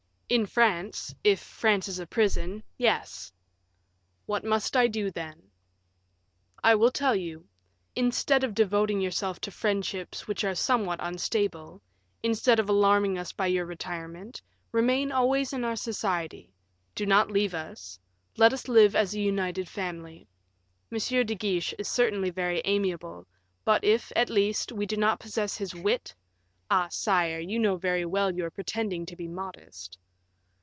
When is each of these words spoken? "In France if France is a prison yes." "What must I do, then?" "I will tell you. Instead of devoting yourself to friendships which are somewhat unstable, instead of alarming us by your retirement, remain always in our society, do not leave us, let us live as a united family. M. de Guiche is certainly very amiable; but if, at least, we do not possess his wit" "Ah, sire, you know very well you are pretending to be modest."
"In 0.31 0.45
France 0.45 1.13
if 1.25 1.41
France 1.41 1.89
is 1.89 1.99
a 1.99 2.07
prison 2.07 2.63
yes." 2.77 3.33
"What 4.25 4.45
must 4.45 4.77
I 4.77 4.87
do, 4.87 5.11
then?" 5.11 5.51
"I 6.63 6.73
will 6.75 6.89
tell 6.89 7.13
you. 7.17 7.49
Instead 7.97 8.45
of 8.45 8.53
devoting 8.53 9.01
yourself 9.01 9.41
to 9.41 9.51
friendships 9.51 10.29
which 10.29 10.45
are 10.45 10.55
somewhat 10.55 11.01
unstable, 11.03 11.81
instead 12.23 12.61
of 12.61 12.69
alarming 12.69 13.17
us 13.17 13.33
by 13.33 13.47
your 13.47 13.65
retirement, 13.65 14.41
remain 14.71 15.11
always 15.11 15.51
in 15.51 15.65
our 15.65 15.75
society, 15.75 16.53
do 16.95 17.05
not 17.05 17.29
leave 17.29 17.53
us, 17.53 17.99
let 18.37 18.53
us 18.53 18.69
live 18.69 18.95
as 18.95 19.13
a 19.13 19.19
united 19.19 19.67
family. 19.67 20.29
M. 20.89 20.97
de 21.25 21.35
Guiche 21.35 21.73
is 21.77 21.89
certainly 21.89 22.29
very 22.29 22.61
amiable; 22.63 23.27
but 23.65 23.83
if, 23.83 24.13
at 24.15 24.29
least, 24.29 24.71
we 24.71 24.85
do 24.85 24.95
not 24.95 25.19
possess 25.19 25.57
his 25.57 25.75
wit" 25.75 26.15
"Ah, 26.71 26.87
sire, 26.89 27.39
you 27.41 27.59
know 27.59 27.75
very 27.75 28.05
well 28.05 28.33
you 28.33 28.45
are 28.45 28.49
pretending 28.49 29.05
to 29.07 29.17
be 29.17 29.27
modest." 29.27 29.97